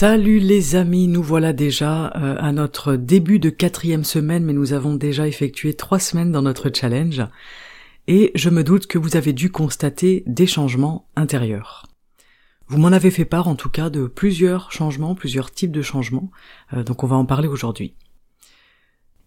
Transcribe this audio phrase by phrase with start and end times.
[0.00, 4.72] Salut les amis, nous voilà déjà euh, à notre début de quatrième semaine, mais nous
[4.72, 7.20] avons déjà effectué trois semaines dans notre challenge,
[8.08, 11.86] et je me doute que vous avez dû constater des changements intérieurs.
[12.66, 16.30] Vous m'en avez fait part en tout cas de plusieurs changements, plusieurs types de changements,
[16.72, 17.92] euh, donc on va en parler aujourd'hui.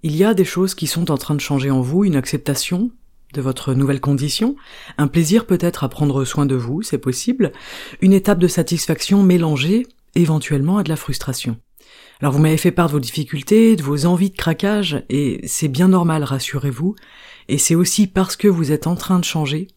[0.02, 2.90] Il y a des choses qui sont en train de changer en vous, une acceptation
[3.36, 4.56] de votre nouvelle condition,
[4.98, 7.52] un plaisir peut-être à prendre soin de vous, c'est possible,
[8.02, 9.86] une étape de satisfaction mélangée
[10.16, 11.58] éventuellement à de la frustration.
[12.20, 15.68] Alors vous m'avez fait part de vos difficultés, de vos envies de craquage, et c'est
[15.68, 16.96] bien normal, rassurez-vous,
[17.50, 19.68] et c'est aussi parce que vous êtes en train de changer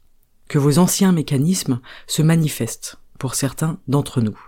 [0.48, 4.38] que vos anciens mécanismes se manifestent pour certains d'entre nous.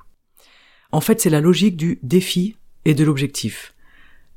[0.93, 3.75] En fait, c'est la logique du défi et de l'objectif.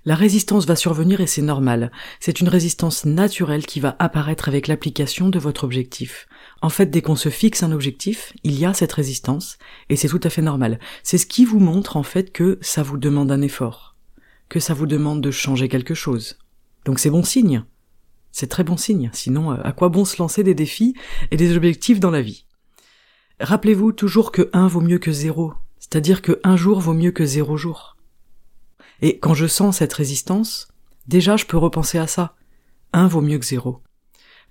[0.03, 1.91] La résistance va survenir et c'est normal.
[2.19, 6.27] C'est une résistance naturelle qui va apparaître avec l'application de votre objectif.
[6.63, 10.07] En fait, dès qu'on se fixe un objectif, il y a cette résistance, et c'est
[10.07, 10.79] tout à fait normal.
[11.03, 13.95] C'est ce qui vous montre en fait que ça vous demande un effort,
[14.49, 16.39] que ça vous demande de changer quelque chose.
[16.85, 17.63] Donc c'est bon signe.
[18.31, 20.95] C'est très bon signe, sinon euh, à quoi bon se lancer des défis
[21.29, 22.47] et des objectifs dans la vie?
[23.39, 27.25] Rappelez-vous toujours que 1 vaut mieux que 0, c'est-à-dire que un jour vaut mieux que
[27.25, 27.97] zéro jour.
[29.01, 30.67] Et quand je sens cette résistance,
[31.07, 32.35] déjà je peux repenser à ça.
[32.93, 33.81] Un vaut mieux que zéro.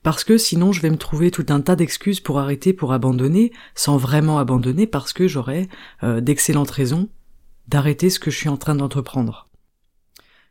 [0.03, 3.53] Parce que sinon je vais me trouver tout un tas d'excuses pour arrêter, pour abandonner,
[3.75, 5.69] sans vraiment abandonner parce que j'aurai
[6.03, 7.09] euh, d'excellentes raisons
[7.69, 9.49] d'arrêter ce que je suis en train d'entreprendre.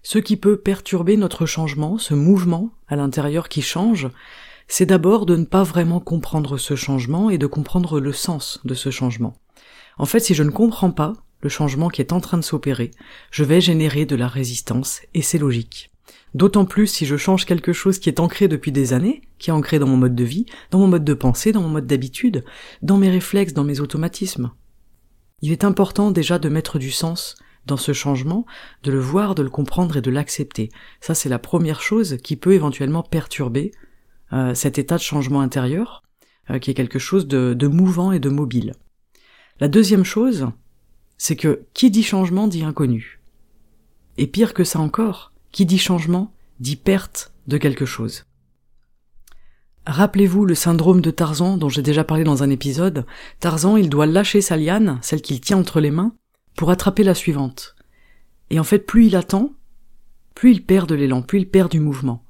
[0.02, 4.08] Ce qui peut perturber notre changement, ce mouvement à l'intérieur qui change,
[4.69, 8.73] c'est d'abord de ne pas vraiment comprendre ce changement et de comprendre le sens de
[8.73, 9.34] ce changement.
[9.97, 12.91] En fait, si je ne comprends pas le changement qui est en train de s'opérer,
[13.31, 15.91] je vais générer de la résistance, et c'est logique.
[16.35, 19.53] D'autant plus si je change quelque chose qui est ancré depuis des années, qui est
[19.53, 22.43] ancré dans mon mode de vie, dans mon mode de pensée, dans mon mode d'habitude,
[22.81, 24.51] dans mes réflexes, dans mes automatismes.
[25.41, 28.45] Il est important déjà de mettre du sens dans ce changement,
[28.83, 30.69] de le voir, de le comprendre et de l'accepter.
[31.01, 33.71] Ça c'est la première chose qui peut éventuellement perturber
[34.33, 36.03] euh, cet état de changement intérieur,
[36.51, 38.73] euh, qui est quelque chose de, de mouvant et de mobile.
[39.59, 40.47] La deuxième chose,
[41.19, 43.19] c'est que qui dit changement dit inconnu.
[44.18, 48.25] Et pire que ça encore, qui dit changement dit perte de quelque chose.
[49.85, 53.06] Rappelez-vous le syndrome de Tarzan dont j'ai déjà parlé dans un épisode.
[53.40, 56.13] Tarzan, il doit lâcher sa liane, celle qu'il tient entre les mains,
[56.56, 57.75] pour attraper la suivante.
[58.50, 59.53] Et en fait, plus il attend,
[60.35, 62.24] plus il perd de l'élan, plus il perd du mouvement.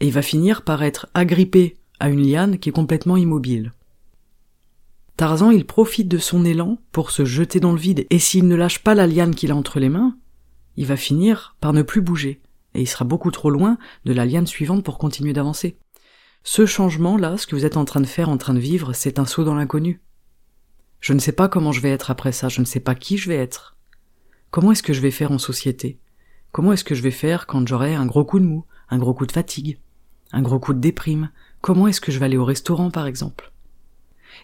[0.00, 3.72] Et il va finir par être agrippé à une liane qui est complètement immobile.
[5.16, 8.56] Tarzan, il profite de son élan pour se jeter dans le vide, et s'il ne
[8.56, 10.16] lâche pas la liane qu'il a entre les mains,
[10.76, 12.40] il va finir par ne plus bouger,
[12.74, 15.78] et il sera beaucoup trop loin de la liane suivante pour continuer d'avancer.
[16.42, 19.20] Ce changement-là, ce que vous êtes en train de faire, en train de vivre, c'est
[19.20, 20.02] un saut dans l'inconnu.
[20.98, 23.16] Je ne sais pas comment je vais être après ça, je ne sais pas qui
[23.16, 23.76] je vais être.
[24.50, 26.00] Comment est-ce que je vais faire en société?
[26.50, 29.14] Comment est-ce que je vais faire quand j'aurai un gros coup de mou, un gros
[29.14, 29.78] coup de fatigue,
[30.32, 31.30] un gros coup de déprime?
[31.60, 33.53] Comment est-ce que je vais aller au restaurant par exemple?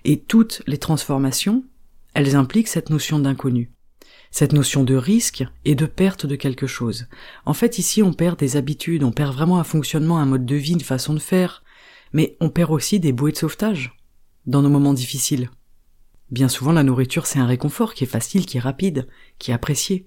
[0.05, 1.65] Et toutes les transformations,
[2.15, 3.71] elles impliquent cette notion d'inconnu,
[4.31, 7.07] cette notion de risque et de perte de quelque chose.
[7.45, 10.57] En fait, ici, on perd des habitudes, on perd vraiment un fonctionnement, un mode de
[10.57, 11.63] vie, une façon de faire,
[12.13, 13.97] mais on perd aussi des bouées de sauvetage
[14.47, 15.51] dans nos moments difficiles.
[16.31, 19.09] Bien souvent, la nourriture, c'est un réconfort qui est facile, qui est rapide,
[19.39, 20.07] qui est apprécié.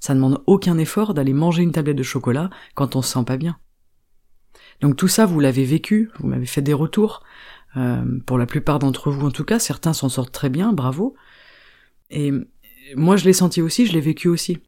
[0.00, 3.24] Ça ne demande aucun effort d'aller manger une tablette de chocolat quand on se sent
[3.24, 3.56] pas bien.
[4.80, 7.22] Donc tout ça, vous l'avez vécu, vous m'avez fait des retours.
[7.76, 11.14] Euh, pour la plupart d'entre vous en tout cas, certains s'en sortent très bien, bravo.
[12.10, 12.32] Et
[12.96, 14.58] moi je l'ai senti aussi, je l'ai vécu aussi.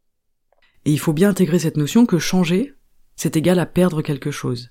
[0.84, 2.74] Et il faut bien intégrer cette notion que changer,
[3.16, 4.68] c'est égal à perdre quelque chose.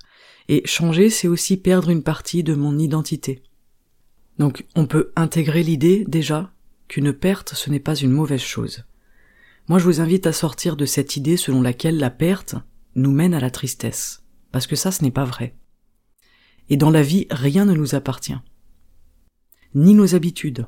[0.49, 3.43] Et changer, c'est aussi perdre une partie de mon identité.
[4.39, 6.51] Donc on peut intégrer l'idée déjà
[6.87, 8.83] qu'une perte, ce n'est pas une mauvaise chose.
[9.67, 12.55] Moi je vous invite à sortir de cette idée selon laquelle la perte
[12.95, 14.23] nous mène à la tristesse.
[14.51, 15.55] Parce que ça, ce n'est pas vrai.
[16.69, 18.37] Et dans la vie, rien ne nous appartient.
[19.75, 20.67] Ni nos habitudes,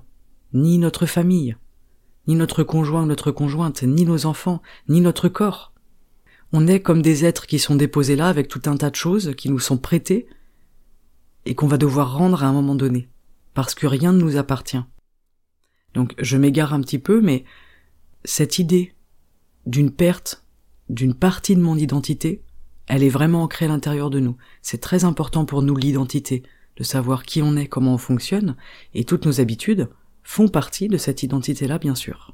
[0.54, 1.56] ni notre famille,
[2.28, 5.74] ni notre conjoint ou notre conjointe, ni nos enfants, ni notre corps.
[6.54, 9.34] On est comme des êtres qui sont déposés là avec tout un tas de choses
[9.36, 10.28] qui nous sont prêtées
[11.46, 13.10] et qu'on va devoir rendre à un moment donné,
[13.54, 14.82] parce que rien ne nous appartient.
[15.94, 17.46] Donc je m'égare un petit peu, mais
[18.24, 18.94] cette idée
[19.66, 20.46] d'une perte
[20.90, 22.44] d'une partie de mon identité,
[22.88, 24.38] elle est vraiment ancrée à l'intérieur de nous.
[24.62, 26.44] C'est très important pour nous l'identité,
[26.78, 28.56] de savoir qui on est, comment on fonctionne,
[28.94, 29.90] et toutes nos habitudes
[30.24, 32.34] font partie de cette identité-là, bien sûr.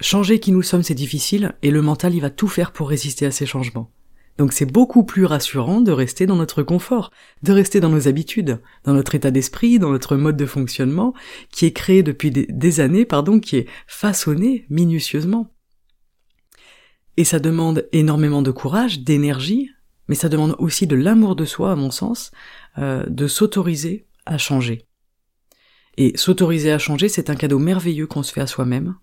[0.00, 3.24] Changer qui nous sommes, c'est difficile, et le mental, il va tout faire pour résister
[3.24, 3.90] à ces changements.
[4.38, 7.10] Donc c'est beaucoup plus rassurant de rester dans notre confort,
[7.42, 11.14] de rester dans nos habitudes, dans notre état d'esprit, dans notre mode de fonctionnement,
[11.50, 15.51] qui est créé depuis des, années, pardon, qui est façonné minutieusement.
[17.16, 19.70] Et ça demande énormément de courage, d'énergie,
[20.08, 22.30] mais ça demande aussi de l'amour de soi, à mon sens,
[22.78, 24.86] euh, de s'autoriser à changer.
[25.96, 28.94] Et s'autoriser à changer, c'est un cadeau merveilleux qu'on se fait à soi-même.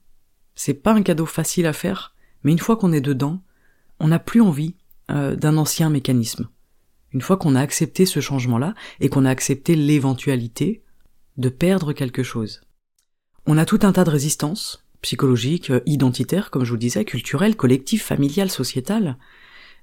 [0.56, 3.42] C'est pas un cadeau facile à faire, mais une fois qu'on est dedans,
[4.00, 4.76] on n'a plus envie
[5.12, 6.50] euh, d'un ancien mécanisme.
[7.12, 10.84] Une fois qu'on a accepté ce changement-là et qu'on a accepté l'éventualité
[11.38, 12.62] de perdre quelque chose.
[13.46, 17.56] On a tout un tas de résistances, psychologiques, euh, identitaires, comme je vous disais, culturelles,
[17.56, 19.18] collectives, familiales, sociétales.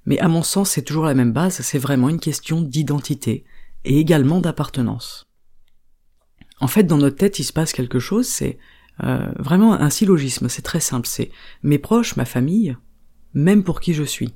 [0.05, 3.43] Mais à mon sens, c'est toujours la même base, c'est vraiment une question d'identité
[3.83, 5.27] et également d'appartenance.
[6.59, 8.57] En fait, dans notre tête, il se passe quelque chose, c'est
[9.03, 11.31] euh, vraiment un syllogisme, c'est très simple, c'est
[11.61, 12.75] mes proches, ma famille,
[13.33, 14.33] même pour qui je suis.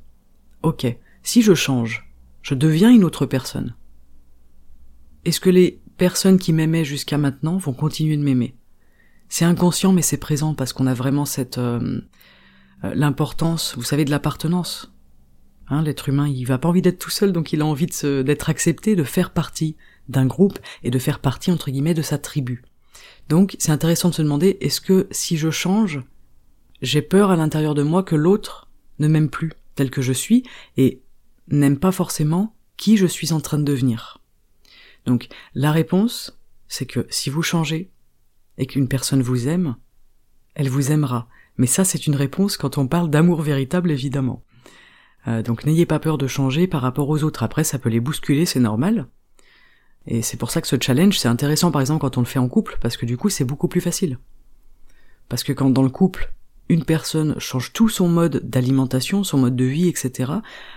[0.61, 0.85] Ok,
[1.23, 2.11] si je change,
[2.41, 3.75] je deviens une autre personne.
[5.25, 8.55] Est-ce que les personnes qui m'aimaient jusqu'à maintenant vont continuer de m'aimer?
[9.31, 12.01] C'est inconscient mais c'est présent parce qu'on a vraiment cette euh,
[12.83, 14.93] euh, l'importance, vous savez, de l'appartenance.
[15.69, 18.49] Hein, L'être humain, il va pas envie d'être tout seul, donc il a envie d'être
[18.49, 19.77] accepté, de faire partie
[20.09, 22.61] d'un groupe et de faire partie entre guillemets de sa tribu.
[23.29, 26.01] Donc c'est intéressant de se demander est-ce que si je change,
[26.81, 28.69] j'ai peur à l'intérieur de moi que l'autre
[28.99, 30.43] ne m'aime plus tel que je suis
[30.75, 31.01] et
[31.47, 34.19] n'aime pas forcément qui je suis en train de devenir?
[35.05, 36.37] Donc la réponse,
[36.67, 37.91] c'est que si vous changez
[38.61, 39.75] et qu'une personne vous aime,
[40.53, 41.27] elle vous aimera.
[41.57, 44.43] Mais ça, c'est une réponse quand on parle d'amour véritable, évidemment.
[45.27, 47.41] Euh, donc n'ayez pas peur de changer par rapport aux autres.
[47.41, 49.07] Après, ça peut les bousculer, c'est normal.
[50.05, 52.39] Et c'est pour ça que ce challenge, c'est intéressant par exemple quand on le fait
[52.39, 54.19] en couple, parce que du coup, c'est beaucoup plus facile.
[55.27, 56.31] Parce que quand dans le couple,
[56.69, 60.33] une personne change tout son mode d'alimentation, son mode de vie, etc.,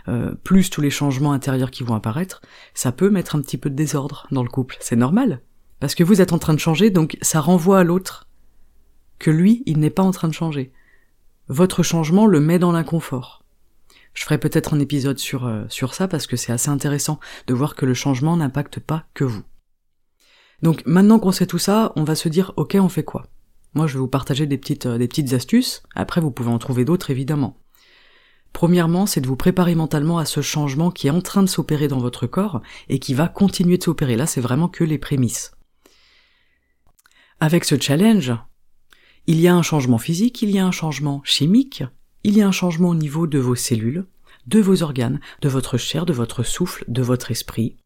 [0.08, 2.40] euh, plus tous les changements intérieurs qui vont apparaître,
[2.72, 4.78] ça peut mettre un petit peu de désordre dans le couple.
[4.81, 5.42] C'est normal.
[5.84, 8.26] Parce que vous êtes en train de changer, donc ça renvoie à l'autre
[9.19, 10.72] que lui, il n'est pas en train de changer.
[11.48, 13.44] Votre changement le met dans l'inconfort.
[14.14, 17.52] Je ferai peut-être un épisode sur, euh, sur ça parce que c'est assez intéressant de
[17.52, 19.42] voir que le changement n'impacte pas que vous.
[20.62, 23.26] Donc maintenant qu'on sait tout ça, on va se dire ok on fait quoi?
[23.75, 25.82] Moi, je vais vous partager des petites, euh, des petites astuces.
[25.94, 27.58] Après, vous pouvez en trouver d'autres, évidemment.
[28.54, 31.88] Premièrement, c'est de vous préparer mentalement à ce changement qui est en train de s'opérer
[31.88, 34.16] dans votre corps et qui va continuer de s'opérer.
[34.16, 35.54] Là, c'est vraiment que les prémices.
[37.40, 38.32] Avec ce challenge,
[39.26, 41.82] il y a un changement physique, il y a un changement chimique,
[42.22, 44.06] il y a un changement au niveau de vos cellules,
[44.46, 47.76] de vos organes, de votre chair, de votre souffle, de votre esprit.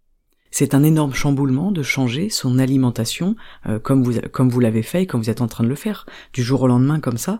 [0.50, 3.36] C'est un énorme chamboulement de changer son alimentation
[3.66, 6.42] euh, comme vous l'avez fait et comme vous êtes en train de le faire du
[6.42, 7.38] jour au lendemain comme ça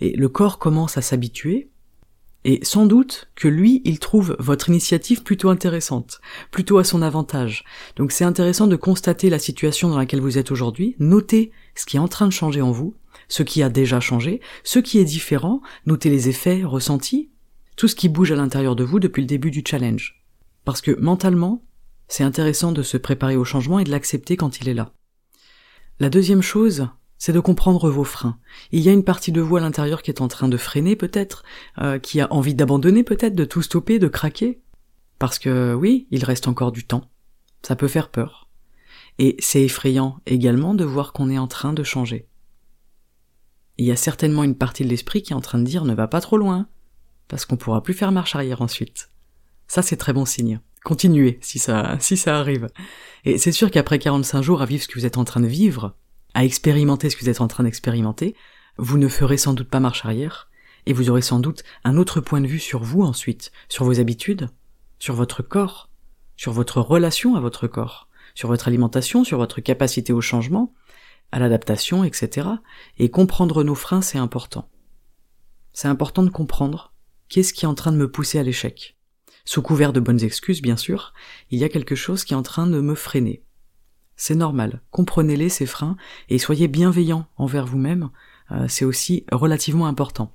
[0.00, 1.70] et le corps commence à s'habituer
[2.44, 6.20] et sans doute que lui, il trouve votre initiative plutôt intéressante,
[6.50, 7.64] plutôt à son avantage.
[7.96, 11.96] Donc c'est intéressant de constater la situation dans laquelle vous êtes aujourd'hui, noter ce qui
[11.96, 12.94] est en train de changer en vous,
[13.28, 17.30] ce qui a déjà changé, ce qui est différent, noter les effets ressentis,
[17.76, 20.22] tout ce qui bouge à l'intérieur de vous depuis le début du challenge.
[20.64, 21.64] Parce que mentalement,
[22.08, 24.92] c'est intéressant de se préparer au changement et de l'accepter quand il est là.
[26.00, 26.88] La deuxième chose,
[27.24, 28.36] c'est de comprendre vos freins.
[28.70, 30.94] Il y a une partie de vous à l'intérieur qui est en train de freiner
[30.94, 31.42] peut-être,
[31.78, 34.60] euh, qui a envie d'abandonner peut-être, de tout stopper, de craquer.
[35.18, 37.10] Parce que oui, il reste encore du temps.
[37.62, 38.50] Ça peut faire peur.
[39.18, 42.28] Et c'est effrayant également de voir qu'on est en train de changer.
[43.78, 45.94] Il y a certainement une partie de l'esprit qui est en train de dire ne
[45.94, 46.68] va pas trop loin,
[47.28, 49.08] parce qu'on pourra plus faire marche arrière ensuite.
[49.66, 52.68] Ça c'est très bon signe continuez si ça, si ça arrive.
[53.24, 55.46] Et c'est sûr qu'après 45 jours à vivre ce que vous êtes en train de
[55.46, 55.96] vivre,
[56.34, 58.34] à expérimenter ce que vous êtes en train d'expérimenter,
[58.76, 60.50] vous ne ferez sans doute pas marche arrière,
[60.86, 64.00] et vous aurez sans doute un autre point de vue sur vous ensuite, sur vos
[64.00, 64.48] habitudes,
[64.98, 65.88] sur votre corps,
[66.36, 70.74] sur votre relation à votre corps, sur votre alimentation, sur votre capacité au changement,
[71.32, 72.48] à l'adaptation, etc.
[72.98, 74.68] Et comprendre nos freins, c'est important.
[75.72, 76.92] C'est important de comprendre
[77.28, 78.96] qu'est-ce qui est en train de me pousser à l'échec
[79.44, 81.12] sous couvert de bonnes excuses bien sûr,
[81.50, 83.42] il y a quelque chose qui est en train de me freiner.
[84.16, 85.96] C'est normal, comprenez-les ces freins
[86.28, 88.10] et soyez bienveillants envers vous-même,
[88.52, 90.32] euh, c'est aussi relativement important.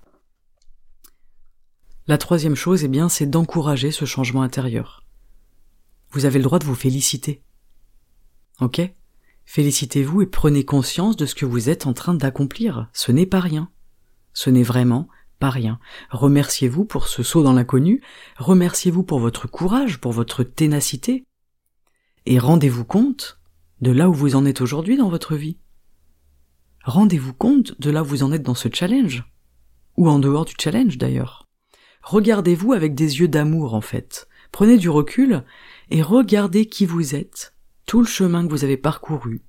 [2.08, 5.04] La troisième chose, eh bien, c'est d'encourager ce changement intérieur.
[6.12, 7.44] Vous avez le droit de vous féliciter.
[8.62, 8.82] Ok?
[9.46, 12.90] Félicitez-vous et prenez conscience de ce que vous êtes en train d'accomplir.
[12.94, 13.70] Ce n'est pas rien.
[14.34, 15.08] Ce n'est vraiment
[15.40, 15.80] pas rien.
[16.10, 18.02] Remerciez-vous pour ce saut dans l'inconnu,
[18.38, 21.26] remerciez-vous pour votre courage, pour votre ténacité,
[22.26, 23.39] et rendez-vous compte
[23.82, 25.58] de là où vous en êtes aujourd'hui dans votre vie.
[26.84, 29.24] Rendez-vous compte de là où vous en êtes dans ce challenge,
[29.98, 31.48] ou en dehors du challenge d'ailleurs.
[32.02, 34.28] regardez-vous avec des yeux d'amour en fait.
[34.52, 35.44] Prenez du recul
[35.90, 37.54] et regardez qui vous êtes,
[37.86, 39.44] tout le chemin que vous avez parcouru,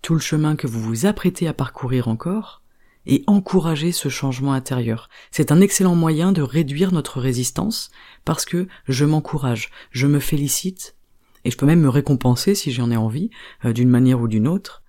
[0.00, 2.62] tout le chemin que vous vous apprêtez à parcourir encore,
[3.06, 5.08] et encouragez ce changement intérieur.
[5.30, 7.90] C'est un excellent moyen de réduire notre résistance
[8.24, 10.96] parce que je m'encourage, je me félicite,
[11.44, 13.30] et je peux même me récompenser si j'en ai envie,
[13.64, 14.82] euh, d'une manière ou d'une autre.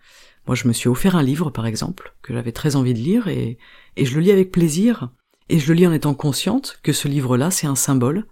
[0.47, 3.27] Moi, je me suis offert un livre, par exemple, que j'avais très envie de lire,
[3.27, 3.57] et,
[3.95, 5.09] et je le lis avec plaisir,
[5.49, 8.25] et je le lis en étant consciente que ce livre-là, c'est un symbole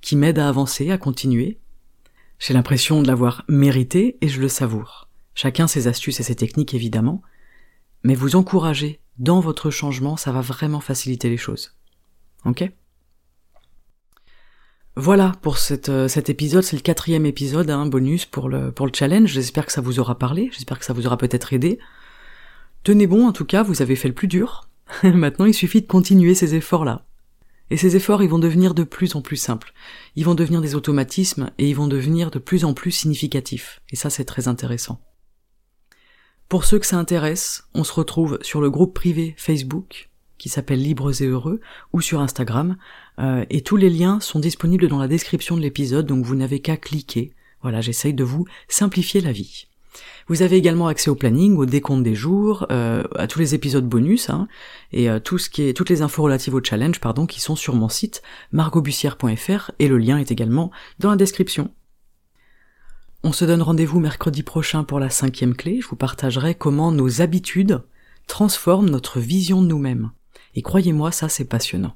[0.00, 1.58] qui m'aide à avancer, à continuer.
[2.38, 5.08] J'ai l'impression de l'avoir mérité, et je le savoure.
[5.34, 7.22] Chacun ses astuces et ses techniques, évidemment,
[8.04, 11.76] mais vous encourager dans votre changement, ça va vraiment faciliter les choses.
[12.44, 12.70] Ok?
[14.98, 18.86] Voilà pour euh, cet épisode, c'est le quatrième épisode, un hein, bonus pour le, pour
[18.86, 19.30] le challenge.
[19.30, 21.78] J'espère que ça vous aura parlé, j'espère que ça vous aura peut-être aidé.
[22.82, 24.70] Tenez bon, en tout cas, vous avez fait le plus dur.
[25.02, 27.04] Maintenant, il suffit de continuer ces efforts-là.
[27.68, 29.74] Et ces efforts, ils vont devenir de plus en plus simples.
[30.14, 33.82] Ils vont devenir des automatismes et ils vont devenir de plus en plus significatifs.
[33.90, 35.02] Et ça, c'est très intéressant.
[36.48, 40.82] Pour ceux que ça intéresse, on se retrouve sur le groupe privé Facebook qui s'appelle
[40.82, 41.60] Libres et Heureux
[41.92, 42.76] ou sur Instagram
[43.18, 46.60] euh, et tous les liens sont disponibles dans la description de l'épisode donc vous n'avez
[46.60, 47.32] qu'à cliquer.
[47.62, 49.66] Voilà, j'essaye de vous simplifier la vie.
[50.28, 53.88] Vous avez également accès au planning, au décompte des jours, euh, à tous les épisodes
[53.88, 54.48] bonus, hein,
[54.92, 57.56] et euh, tout ce qui est, toutes les infos relatives au challenge, pardon, qui sont
[57.56, 61.70] sur mon site margotbussière.fr et le lien est également dans la description.
[63.22, 65.80] On se donne rendez-vous mercredi prochain pour la cinquième clé.
[65.80, 67.82] Je vous partagerai comment nos habitudes
[68.26, 70.10] transforment notre vision de nous-mêmes.
[70.56, 71.94] Et croyez-moi, ça c'est passionnant.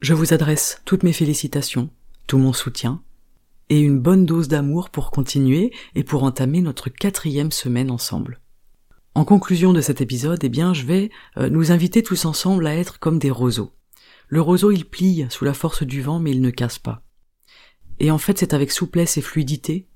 [0.00, 1.90] Je vous adresse toutes mes félicitations,
[2.26, 3.02] tout mon soutien,
[3.70, 8.40] et une bonne dose d'amour pour continuer et pour entamer notre quatrième semaine ensemble.
[9.14, 12.76] En conclusion de cet épisode, eh bien, je vais euh, nous inviter tous ensemble à
[12.76, 13.72] être comme des roseaux.
[14.28, 17.02] Le roseau, il plie sous la force du vent, mais il ne casse pas.
[17.98, 19.88] Et en fait, c'est avec souplesse et fluidité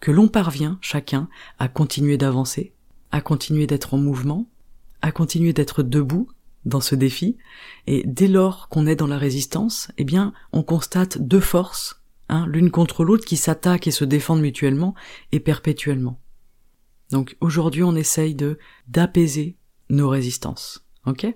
[0.00, 1.28] que l'on parvient, chacun,
[1.58, 2.74] à continuer d'avancer,
[3.12, 4.50] à continuer d'être en mouvement,
[5.00, 6.28] à continuer d'être debout
[6.64, 7.36] dans ce défi,
[7.86, 12.46] et dès lors qu'on est dans la résistance, eh bien, on constate deux forces, hein,
[12.48, 14.94] l'une contre l'autre, qui s'attaquent et se défendent mutuellement
[15.32, 16.18] et perpétuellement.
[17.10, 19.56] Donc aujourd'hui, on essaye de d'apaiser
[19.90, 21.26] nos résistances, ok?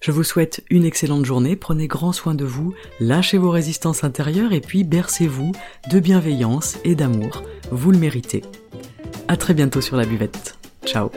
[0.00, 4.52] Je vous souhaite une excellente journée, prenez grand soin de vous, lâchez vos résistances intérieures
[4.52, 5.52] et puis bercez-vous
[5.90, 8.42] de bienveillance et d'amour, vous le méritez.
[9.28, 10.58] À très bientôt sur la buvette.
[10.84, 11.10] Ciao